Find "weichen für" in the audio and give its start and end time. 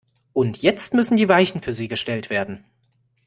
1.29-1.75